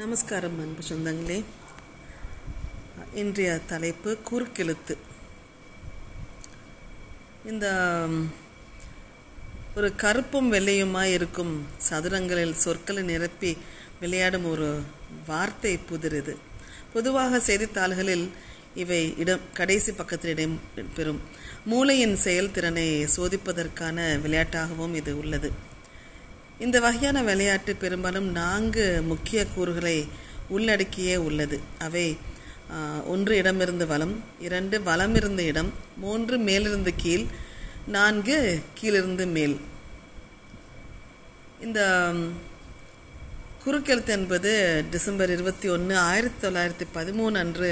நமஸ்காரம் 0.00 0.58
அன்பு 0.62 0.82
சொந்தங்களே. 0.88 1.36
இன்றைய 3.22 3.58
தலைப்பு 3.72 4.10
குறுக்கெழுத்து. 4.28 4.94
இந்த 7.50 7.66
ஒரு 9.76 9.88
கருப்பும் 10.02 10.48
வெள்ளையுமாய் 10.52 11.12
இருக்கும் 11.16 11.52
சதுரங்களில் 11.88 12.54
சொற்களை 12.64 13.02
நிரப்பி 13.02 13.50
விளையாடும் 14.00 14.46
ஒரு 14.52 14.68
வார்த்தை 15.26 15.74
புதிர் 15.90 16.16
இது 16.20 16.36
பொதுவாக 16.92 17.40
செய்தித்தாள்களில் 17.48 18.26
இவை 18.84 19.02
இடம் 19.24 19.44
கடைசி 19.52 19.92
பக்கத்தில் 19.92 20.34
இடம் 20.36 20.56
பெறும். 20.94 21.20
மூளையின் 21.64 22.16
செயல்திறனை 22.16 22.88
சோதிப்பதற்கான 23.16 24.08
விளையாட்டாகவும் 24.24 24.96
இது 25.02 25.14
உள்ளது. 25.18 25.50
இந்த 26.64 26.78
வகையான 26.84 27.18
விளையாட்டு 27.28 27.72
பெரும்பாலும் 27.82 28.28
நான்கு 28.40 28.84
முக்கிய 29.10 29.40
கூறுகளை 29.54 29.98
உள்ளடக்கியே 30.56 31.16
உள்ளது. 31.28 31.56
அவை 31.86 32.04
ஒன்று 33.12 33.32
இடமிருந்து 33.40 33.86
வலம் 33.92 34.14
இரண்டு 34.46 34.76
வலமிருந்து 34.88 35.44
இடம் 35.50 35.70
மூன்று 36.02 36.36
மேலிருந்து 36.48 36.92
கீழ் 37.02 37.24
நான்கு 37.96 38.36
கீழிருந்து 38.78 39.24
மேல். 39.36 39.56
இந்த 41.66 41.80
குறுக்கெழுத்து 43.64 44.12
என்பது 44.18 44.52
டிசம்பர் 44.90 45.32
இருபத்தி 45.36 45.68
ஒன்று 45.68 45.96
ஆயிரத்தி 46.10 46.40
தொள்ளாயிரத்தி 46.44 46.86
பதிமூணு 46.96 47.36
அன்று 47.42 47.70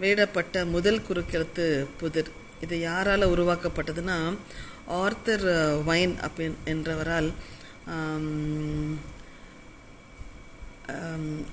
வெளியிடப்பட்ட 0.00 0.64
முதல் 0.74 1.04
குறுக்கெழுத்து 1.08 1.66
புதிர். 2.00 2.32
இது 2.64 2.76
யாரால் 2.80 3.30
உருவாக்கப்பட்டதுன்னா 3.34 4.18
ஆர்த்தர் 5.02 5.46
வைன் 5.88 6.16
அப்படின் 6.26 6.56
என்றவரால் 6.72 7.30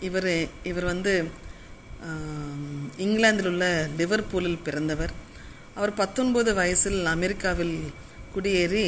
இவர் 0.08 0.30
இவர் 0.70 0.88
வந்து 0.92 1.14
இங்கிலாந்தில் 3.04 3.50
உள்ள 3.52 3.66
லிவர்பூலில் 4.00 4.64
பிறந்தவர். 4.68 5.14
அவர் 5.77 5.94
பத்தொன்பது 6.02 6.52
வயசில் 6.60 7.00
அமெரிக்காவில் 7.16 7.76
குடியேறி 8.34 8.86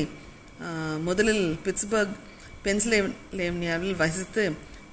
முதலில் 1.07 1.45
பிட்ஸ்பர்க் 1.65 2.15
பென்சிலேனியாவில் 2.65 3.99
வசித்து 4.03 4.43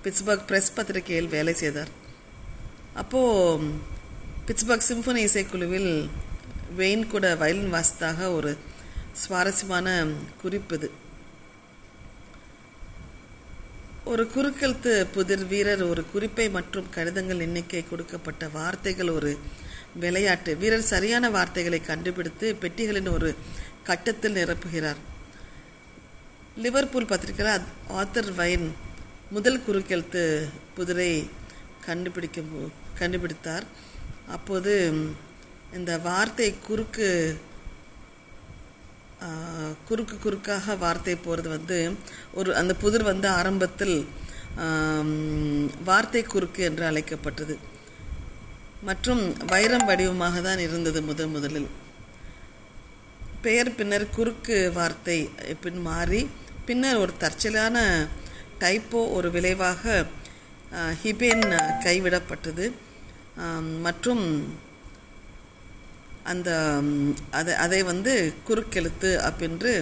பிட்ஸ்பர்க் 0.04 0.48
பிரஸ் 0.48 0.74
பத்திரிகையில் 0.76 1.32
வேலை 1.36 1.54
செய்தார். 1.62 1.92
அப்போது 3.02 3.70
பிட்ஸ்பர்க் 4.46 4.88
சிம்பனி 4.88 5.22
இசைக்குழுவில் 5.28 5.92
வெயின் 6.78 7.06
கூட 7.12 7.26
வயலின் 7.42 7.72
வாசித்தாக 7.76 8.28
ஒரு 8.38 8.52
சுவாரஸ்யமான 9.22 9.96
குறிப்பு 10.42 10.76
இது. 10.78 10.88
ஒரு 14.04 14.30
குறுக்கெழுத்து 14.36 15.06
புதிர் 15.12 15.44
வீரர் 15.44 15.82
ஒரு 15.82 16.06
குறிப்பை 16.06 16.50
மற்றும் 16.50 16.90
கடிதங்கள் 16.90 17.38
எண்ணிக்கை 17.38 17.84
கொடுக்கப்பட்ட 17.88 18.48
வார்த்தைகள் 18.48 19.08
ஒரு 19.08 19.38
விளையாட்டு 19.94 20.56
வீரர் 20.56 20.82
சரியான 20.82 21.30
வார்த்தைகளை 21.30 21.80
கண்டுபிடித்து 21.80 22.56
பெட்டிகளின் 22.60 23.12
ஒரு 23.12 23.34
கட்டத்தில் 23.82 24.34
நிரப்புகிறார். 24.34 24.96
லிவர்பூல் 26.56 27.06
பத்திரிகையில் 27.06 27.60
ஆத்தர் 27.88 28.34
வைன் 28.34 28.74
முதல் 29.30 29.60
குறுக்கெழுத்து 29.60 30.48
புதிரை 30.74 31.28
கண்டுபிடிக்கும் 31.84 32.48
போ- 32.52 33.00
கண்டுபிடித்தார். 33.00 33.62
அப்போது 34.28 34.92
இந்த 35.74 35.98
வார்த்தை 35.98 36.54
குறுக்கு 36.66 37.38
குறுக்கு 39.88 40.16
குறுக்காக 40.24 40.74
வார்த்தை 40.84 41.14
போகிறது 41.26 41.48
வந்து 41.56 41.78
ஒரு 42.38 42.50
அந்த 42.60 42.72
புதிர் 42.82 43.06
வந்து 43.10 43.28
ஆரம்பத்தில் 43.38 43.96
வார்த்தை 45.88 46.22
குறுக்கு 46.32 46.60
என்று 46.68 46.84
அழைக்கப்பட்டது. 46.90 47.54
மற்றும் 48.88 49.22
வைரம் 49.52 49.86
வடிவமாக 49.90 50.40
தான் 50.48 50.62
இருந்தது 50.66 51.00
முதன் 51.08 51.32
முதலில். 51.36 51.68
பெயர் 53.46 53.70
பின்னர் 53.78 54.06
குறுக்கு 54.16 54.56
வார்த்தை 54.78 55.18
பின் 55.64 55.80
மாறி 55.88 56.20
பின்னர் 56.68 57.00
ஒரு 57.04 57.12
தற்செயலான 57.22 57.78
டைப்போ 58.62 59.00
ஒரு 59.16 59.28
விளைவாக 59.36 60.04
ஹிபேன் 61.02 61.46
கைவிடப்பட்டது. 61.86 62.66
மற்றும் 63.86 64.22
அந்த 66.30 66.50
அதை 67.38 67.54
அதை 67.64 67.80
வந்து 67.92 68.12
குறுக்கெழுத்து 68.48 69.10
அப்படின்று 69.28 69.72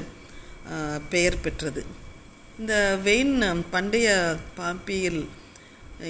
பெயர் 1.13 1.43
பெற்றது. 1.45 1.83
இந்த 2.61 2.75
வெயின் 3.07 3.37
பண்டைய 3.75 4.09
பாம்பியில் 4.59 5.23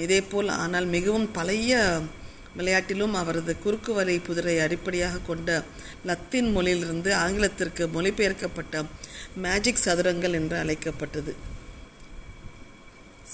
இதேபோல் 0.03 0.49
ஆனால் 0.63 0.87
மிகவும் 0.95 1.29
பழைய 1.37 1.81
விளையாட்டிலும் 2.57 3.15
அவரது 3.19 3.53
குறுக்கு 3.63 3.91
வரை 3.97 4.15
புதிரை 4.27 4.55
அடிப்படையாக 4.65 5.21
கொண்ட 5.29 5.49
லத்தீன் 6.09 6.49
மொழியிலிருந்து 6.55 7.11
ஆங்கிலத்திற்கு 7.23 7.83
மொழிபெயர்க்கப்பட்ட 7.95 8.83
மேஜிக் 9.45 9.83
சதுரங்கள் 9.85 10.37
என்று 10.39 10.57
அழைக்கப்பட்டது. 10.63 11.33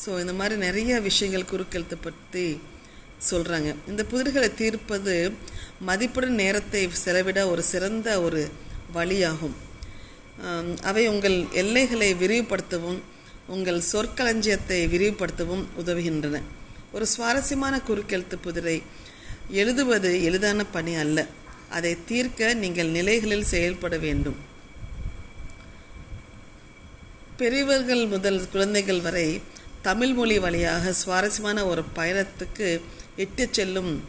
ஸோ 0.01 0.09
இந்த 0.23 0.33
மாதிரி 0.39 0.57
நிறைய 0.67 0.99
விஷயங்கள் 1.07 1.49
குறுக்கெழுத்து 1.51 1.97
பற்றி 2.07 2.45
சொல்கிறாங்க 3.27 3.69
இந்த 3.91 4.01
புதிர்களை 4.11 4.49
தீர்ப்பது 4.61 5.15
மதிப்புடன் 5.87 6.37
நேரத்தை 6.41 6.81
செலவிட 7.03 7.39
ஒரு 7.51 7.63
சிறந்த 7.71 8.09
ஒரு 8.25 8.41
வழியாகும். 8.95 9.55
அவை 10.89 11.03
உங்கள் 11.13 11.37
எல்லைகளை 11.61 12.09
விரிவுபடுத்தவும் 12.21 12.99
உங்கள் 13.55 13.81
சொற்களஞ்சியத்தை 13.91 14.79
விரிவுபடுத்தவும் 14.93 15.63
உதவுகின்றன. 15.81 16.37
ஒரு 16.95 17.05
சுவாரஸ்யமான 17.13 17.75
குறுக்கெழுத்து 17.87 18.37
புதிரை 18.47 18.77
எழுதுவது 19.61 20.11
எளிதான 20.27 20.65
பணி 20.75 20.93
அல்ல. 21.03 21.19
அதை 21.77 21.93
தீர்க்க 22.09 22.53
நீங்கள் 22.63 22.95
நிலைகளில் 22.97 23.49
செயல்பட 23.53 23.97
வேண்டும். 24.05 24.37
பெரியவர்கள் 27.41 28.03
முதல் 28.13 28.39
குழந்தைகள் 28.53 29.01
வரை 29.07 29.27
தமிழ் 29.81 30.13
மொழி 30.13 30.39
வழியாக 30.39 30.93
சுவாரஸ்யமான 30.93 31.65
ஒரு 31.65 31.83
பயணத்துக்கு 31.95 32.81
இட்டு 33.15 33.47
செல்லும் 33.51 34.03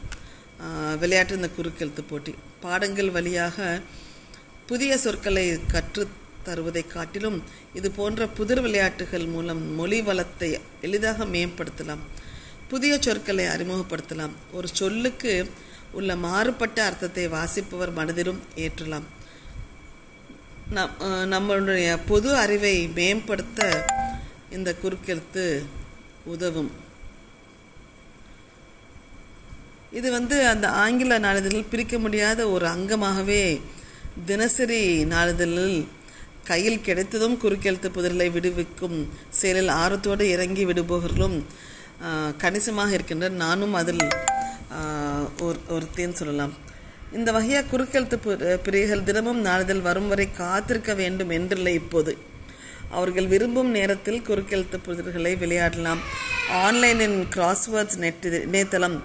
விளையாட்டு 0.98 1.34
இந்த 1.34 1.48
குறுக்கெழுத்து 1.58 2.02
போட்டி. 2.08 2.34
பாடங்கள் 2.60 3.10
வழியாக 3.10 3.80
புதிய 4.66 4.98
சொற்களை 4.98 5.44
கற்றுத் 5.66 6.16
தருவதை 6.46 6.86
காட்டிலும் 6.86 7.44
இது 7.74 7.90
போன்ற 7.90 8.26
புதிர் 8.26 8.60
விளையாட்டுகள் 8.60 9.26
மூலம் 9.26 9.62
மொழி 9.74 10.02
வளத்தை 10.02 10.50
எளிதாக 10.80 11.24
மேம்படுத்தலாம். 11.24 12.04
புதிய 12.68 12.98
சொற்களை 13.00 13.44
அறிமுகப்படுத்தலாம். 13.44 14.34
ஒரு 14.52 14.68
சொல்லுக்கு 14.72 15.50
உள்ள 15.92 16.16
மாறுபட்ட 16.16 16.84
அர்த்தத்தை 16.84 17.28
வாசிப்பவர் 17.28 17.92
மனதிலும் 17.92 18.42
ஏற்றலாம். 18.56 19.08
நம் 20.70 20.90
நம்மளுடைய 21.32 21.98
பொது 22.06 22.34
அறிவை 22.34 22.88
மேம்படுத்த 22.88 23.84
இந்த 24.56 24.70
குறுக்கெழுத்து 24.82 25.44
உதவும். 26.34 26.70
இது 29.98 30.08
வந்து 30.16 30.36
அந்த 30.52 30.66
ஆங்கில 30.82 31.18
நாளிதழில் 31.24 31.70
பிரிக்க 31.70 31.94
முடியாத 32.04 32.40
ஒரு 32.54 32.66
அங்கமாகவே 32.74 33.42
தினசரி 34.28 34.82
நாளிதழில் 35.14 35.78
கையில் 36.50 36.84
கிடைத்ததும் 36.86 37.36
குறுக்கெழுத்து 37.42 37.88
புதிர்களை 37.96 38.28
விடுவிக்கும் 38.36 38.98
செயலில் 39.40 39.72
ஆர்வத்தோடு 39.82 40.24
இறங்கி 40.34 40.64
விடுபவர்களும் 40.70 41.36
கணிசமாக 42.42 42.94
இருக்கின்றனர். 42.96 43.40
நானும் 43.44 43.74
அதில் 43.80 44.04
ஒரு 45.46 45.58
ஒருத்தேன்னு 45.76 46.20
சொல்லலாம். 46.22 46.54
இந்த 47.18 47.28
வகையாக 47.36 47.68
குறுக்கெழுத்து 47.72 48.16
பிரிகள் 48.66 49.06
தினமும் 49.08 49.40
நாளிதழ் 49.46 49.86
வரும் 49.88 50.10
வரை 50.12 50.26
காத்திருக்க 50.42 50.92
வேண்டும் 51.02 51.32
என்றில்லை 51.38 51.74
இப்போது. 51.82 52.12
அவர்கள் 52.96 53.30
விரும்பும் 53.32 53.70
நேரத்தில் 53.70 54.24
குறுக்கெழுத்து 54.28 54.78
புதிர்களை 54.86 55.32
விளையாடலாம். 55.42 56.00
ஆன்லைனின் 56.64 57.18
கிராஸ்வேர்ட்ஸ் 57.34 58.00
நெட் 58.04 58.26
இணையதளம் 58.46 58.96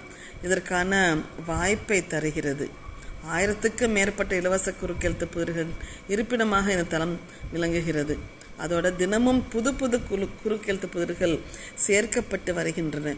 இதற்கான 0.45 0.93
வாய்ப்பை 1.49 1.99
தருகிறது. 2.13 2.65
ஆயிரத்துக்கும் 3.35 3.95
மேற்பட்ட 3.97 4.33
இலவச 4.41 4.73
குறுக்கெழுத்து 4.81 5.25
புதிர்கள் 5.35 5.71
இருப்பிடமாக 6.13 6.71
இந்த 6.71 6.87
தளம் 6.95 7.15
விளங்குகிறது. 7.53 8.15
அதோட 8.63 8.87
தினமும் 8.95 9.39
புது 9.53 9.71
புது 9.79 9.97
குழு 10.09 10.27
குறுக்கெழுத்து 10.43 10.87
புதிர்கள் 10.95 11.33
சேர்க்கப்பட்டு 11.85 12.51
வருகின்றன. 12.59 13.15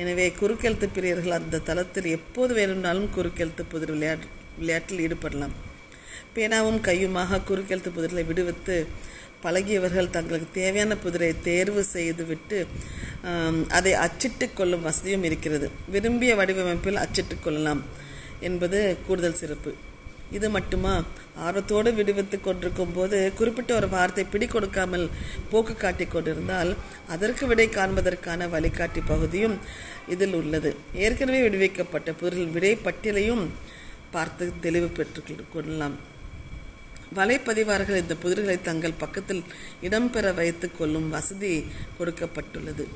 எனவே 0.00 0.26
குறுக்கெழுத்து 0.40 0.86
பிரியர்கள் 0.96 1.38
அந்த 1.38 1.62
தளத்தில் 1.68 2.08
எப்போது 2.18 2.52
வேணும்னாலும் 2.58 3.08
குறுக்கெழுத்து 3.16 3.64
புதிர் 3.72 3.92
விளையாட்டு 3.94 4.28
விளையாட்டில் 4.60 5.02
ஈடுபடலாம். 5.06 5.54
பேனாவும் 6.34 6.80
கையுமாக 6.88 7.40
குறுக்கெழுத்து 7.50 7.90
புதிர்களை 7.96 8.24
விடுவித்து 8.30 8.76
பழகியவர்கள் 9.44 10.14
தங்களுக்கு 10.16 10.48
தேவையான 10.60 10.96
புதிரை 11.04 11.30
தேர்வு 11.48 11.82
செய்துவிட்டு 11.94 12.58
அதை 13.78 13.92
அச்சிட்டு 14.04 14.46
கொள்ளும் 14.52 14.86
வசதியும் 14.88 15.26
இருக்கிறது. 15.28 15.68
விரும்பிய 15.94 16.34
வடிவமைப்பில் 16.40 17.02
அச்சிட்டுக் 17.04 17.44
கொள்ளலாம் 17.44 17.82
என்பது 18.48 18.80
கூடுதல் 19.06 19.40
சிறப்பு. 19.42 19.70
இது 20.36 20.46
மட்டுமா? 20.56 20.94
ஆர்வத்தோடு 21.46 21.90
விடுவித்து 21.98 22.36
கொண்டிருக்கும் 22.40 22.92
போது 22.96 23.18
குறிப்பிட்ட 23.38 23.70
ஒரு 23.74 23.88
வார்த்தை 23.94 24.24
பிடி 24.32 24.46
கொடுக்காமல் 24.46 25.06
போக்கு 25.50 25.74
காட்டி 25.74 26.06
கொண்டிருந்தால் 26.06 26.70
அதற்கு 27.14 27.46
விடை 27.50 27.66
காண்பதற்கான 27.68 28.48
வழிகாட்டி 28.54 29.02
பகுதியும் 29.12 29.56
இதில் 30.14 30.36
உள்ளது. 30.40 30.72
ஏற்கனவே 31.04 31.40
விடுவிக்கப்பட்ட 31.46 32.12
பொருள் 32.22 32.52
விடை 32.56 32.72
பட்டியலையும் 32.86 33.44
பார்த்து 34.10 34.52
தெளிவு 34.60 34.90
பெற்று 34.98 35.22
கொள்ளலாம். 35.54 35.96
வலைப்பதிவார்கள் 37.16 37.96
இந்த 37.96 38.14
புதிர்களை 38.14 38.62
தங்கள் 38.62 38.98
பக்கத்தில் 38.98 39.44
இடம்பெற 39.82 40.34
வைத்துக் 40.34 40.78
கொள்ளும் 40.78 41.08
வசதி 41.08 41.64
கொடுக்கப்பட்டுள்ளது. 41.98 42.86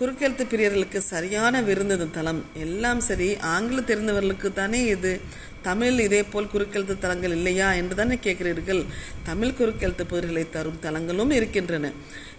குறுக்கெழுத்து 0.00 0.44
பிரியர்களுக்கு 0.44 0.98
சரியான 0.98 1.62
விருந்து 1.62 2.10
தளம். 2.10 2.44
எல்லாம் 2.54 3.00
சரி 3.00 3.36
ஆங்கில 3.36 3.80
தெரிந்தவர்களுக்கு 3.80 4.52
தானே 4.52 4.84
இது? 4.84 5.20
தமிழ் 5.62 6.00
இதே 6.00 6.22
போல் 6.22 6.48
குறுக்கெழுத்து 6.54 6.98
தலங்கள் 6.98 7.30
இல்லையா 7.30 7.72
என்று 7.72 7.94
தானே 7.94 8.14
கேட்கிறீர்கள்? 8.14 8.84
தமிழ் 9.22 9.54
குறுக்கெழுத்து 9.58 10.04
புதிர்களை 10.08 10.50
தரும் 10.50 10.80
தலங்களும் 10.82 11.30
இருக்கின்றன. 11.30 11.92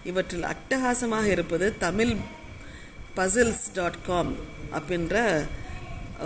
இவற்றில் 0.04 0.42
அட்டகாசமாக 0.42 1.24
இருப்பது 1.24 1.78
தமிழ் 1.78 2.14
பசில்ஸ் 3.16 3.66
டாட் 3.74 4.04
காம் 4.06 4.34
அப்படின்ற 4.72 5.46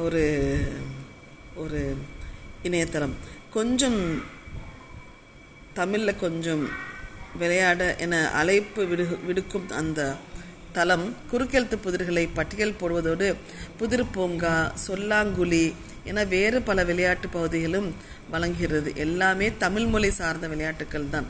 ஒரு 0.02 0.24
ஒரு 1.54 1.96
இணையதளம். 2.62 3.38
கொஞ்சம் 3.50 4.22
தமிழில் 5.74 6.16
கொஞ்சம் 6.16 6.68
விளையாட 7.38 7.96
என 7.96 8.30
அழைப்பு 8.30 8.86
விடு 8.86 9.18
விடுக்கும் 9.26 9.68
அந்த 9.70 10.16
தளம் 10.72 11.16
குறுக்கெழுத்து 11.32 11.76
புதிர்களை 11.76 12.28
பட்டியல் 12.34 12.78
போடுவதோடு 12.80 13.36
புதிர் 13.76 14.10
பூங்கா 14.10 14.72
சொல்லாங்குழி 14.86 15.74
என 16.04 16.24
வேறு 16.24 16.62
பல 16.62 16.84
விளையாட்டு 16.84 17.28
பகுதிகளும் 17.28 17.94
வழங்குகிறது. 18.30 18.96
எல்லாமே 18.96 19.56
தமிழ் 19.56 19.86
மொழி 19.86 20.10
சார்ந்த 20.10 20.48
விளையாட்டுகள் 20.48 21.10
தான். 21.10 21.26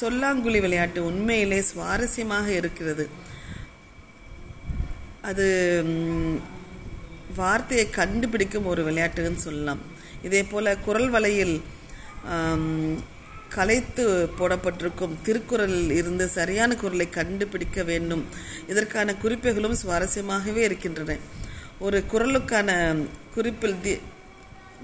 சொல்லாங்குழி 0.00 0.60
விளையாட்டு 0.60 1.04
உண்மையிலே 1.04 1.64
சுவாரஸ்யமாக 1.74 2.46
இருக்கிறது. 2.46 3.08
அது 5.22 5.46
வார்த்தையை 7.36 7.90
கண்டுபிடிக்கும் 7.90 8.66
ஒரு 8.66 8.92
விளையாட்டுன்னு 8.92 9.34
சொல்லலாம். 9.34 9.91
இதே 10.22 10.42
போல 10.52 10.74
குரல் 10.86 11.10
வலையில் 11.14 11.56
கலைத்து 13.56 14.04
போடப்பட்டிருக்கும் 14.38 15.14
திருக்குறளில் 15.26 15.90
இருந்து 16.00 16.24
சரியான 16.36 16.76
குரலை 16.82 17.06
கண்டுபிடிக்க 17.16 17.82
வேண்டும். 17.90 18.22
இதற்கான 18.72 19.14
குறிப்புகளும் 19.24 19.76
சுவாரஸ்யமாகவே 19.82 20.62
இருக்கின்றன. 20.68 21.16
ஒரு 21.86 21.98
குரலுக்கான 22.12 22.70
குறிப்பில் 23.34 23.80
தி 23.84 23.94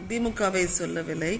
திமுகவை 0.08 0.64
சொல்லவில்லை 0.80 1.32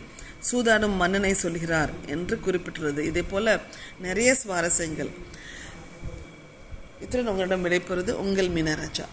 சூதாடும் 0.51 0.97
மன்னனை 1.03 1.35
சொல்கிறார் 1.45 1.93
என்று 2.15 2.37
குறிப்பிட்டுள்ளது. 2.47 3.03
இதே 3.11 3.23
போல 3.33 3.61
நிறைய 4.07 4.31
சுவாரஸ்யங்கள். 4.43 5.13
இத்துடன் 7.03 7.31
உங்களிடம் 7.33 7.65
விடைபெறுவது 7.65 8.13
உங்கள் 8.25 8.55
மீனராஜா. 8.57 9.07